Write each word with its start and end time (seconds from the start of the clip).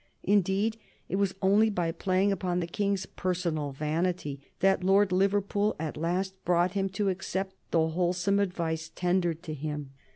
Indeed, 0.23 0.77
it 1.09 1.17
was 1.17 1.35
only 1.43 1.69
by 1.69 1.91
playing 1.91 2.31
upon 2.31 2.59
the 2.59 2.65
King's 2.65 3.05
personal 3.05 3.71
vanity 3.71 4.39
that 4.59 4.83
Lord 4.83 5.11
Liverpool 5.11 5.75
at 5.79 5.95
last 5.95 6.33
brought 6.43 6.71
him 6.71 6.89
to 6.97 7.09
accept 7.09 7.53
the 7.69 7.89
wholesome 7.89 8.39
advice 8.39 8.89
tendered 8.95 9.43
to 9.43 9.53
him. 9.53 9.91